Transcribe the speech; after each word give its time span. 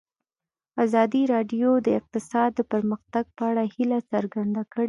ازادي 0.83 1.23
راډیو 1.33 1.69
د 1.85 1.87
اقتصاد 1.99 2.49
د 2.55 2.61
پرمختګ 2.73 3.25
په 3.37 3.43
اړه 3.51 3.63
هیله 3.75 3.99
څرګنده 4.11 4.61
کړې. 4.71 4.79